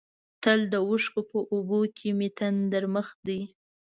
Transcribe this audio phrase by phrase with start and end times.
[0.43, 3.39] تل د اوښکو په اوبو کې مې تندر مخ دی.